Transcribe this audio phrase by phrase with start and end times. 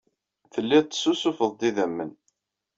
[0.53, 2.11] Telliḍ tessusufeḍ-d idammen.